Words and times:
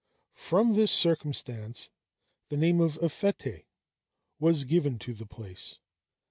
From 0.39 0.73
this 0.73 0.91
circumstance, 0.91 1.91
the 2.49 2.57
name 2.57 2.81
of 2.81 2.95
"Aphetæ" 3.01 3.65
was 4.39 4.63
given 4.63 4.97
to 4.97 5.13
the 5.13 5.27
place. 5.27 5.77